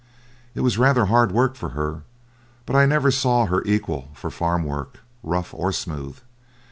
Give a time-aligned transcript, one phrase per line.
[0.55, 2.01] It was rather hard work for her,
[2.65, 6.17] but I never saw her equal for farm work rough or smooth.